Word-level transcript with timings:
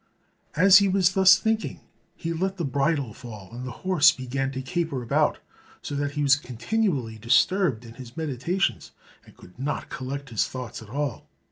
As 0.55 0.79
he 0.79 0.87
was 0.87 1.11
thus 1.13 1.37
thinking 1.37 1.79
he 2.15 2.33
let 2.33 2.57
the 2.57 2.65
bridle 2.65 3.13
fall, 3.13 3.51
and 3.53 3.67
the 3.67 3.85
horse 3.85 4.11
began 4.11 4.49
to 4.53 4.63
caper 4.63 5.03
about, 5.03 5.37
so 5.83 5.93
that 5.93 6.13
he 6.13 6.23
was 6.23 6.35
continually 6.35 7.19
disturbed 7.19 7.85
in 7.85 7.93
his 7.93 8.17
meditations, 8.17 8.93
and 9.27 9.37
could 9.37 9.59
not 9.59 9.89
collect 9.89 10.29
his 10.31 10.47
thoughts 10.47 10.81
at 10.81 10.89
all. 10.89 11.29